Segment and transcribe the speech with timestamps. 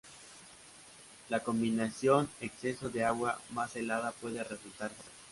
[1.29, 5.11] La combinación exceso de agua más helada puede resultar fatal.